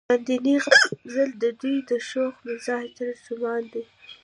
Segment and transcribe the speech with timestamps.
[0.07, 3.81] لاندينے غزل د دوي د شوخ مزاج ترجمان دے۔